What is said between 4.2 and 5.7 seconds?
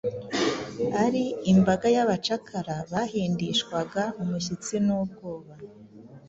umushyitsi n’ubwoba,